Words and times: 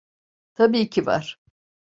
Tabii 0.53 0.89
ki 0.89 1.05
var. 1.05 1.39